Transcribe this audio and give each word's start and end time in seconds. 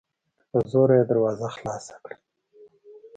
په 0.51 0.59
زور 0.71 0.89
یې 0.97 1.03
دروازه 1.09 1.47
خلاصه 1.55 1.95
کړه 2.03 2.15